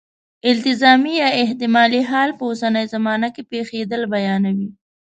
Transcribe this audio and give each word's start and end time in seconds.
التزامي 0.49 1.11
یا 1.21 1.29
احتمالي 1.43 2.01
حال 2.09 2.29
په 2.37 2.43
اوسنۍ 2.49 2.85
زمانه 2.93 3.27
کې 3.35 3.41
پېښېدل 3.51 4.01
بیانوي. 4.13 4.69